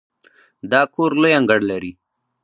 [0.71, 1.91] دا کور لوی انګړ لري.